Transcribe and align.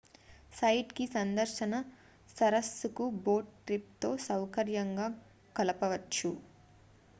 site 0.53 0.93
కి 0.93 1.05
సందర్శన 1.11 1.73
సరస్సుకు 2.37 3.05
బోట్ 3.25 3.53
ట్రిప్ 3.67 3.93
తో 4.01 4.11
సౌకర్యంగా 4.27 5.07
కలపవచ్చు 5.55 6.31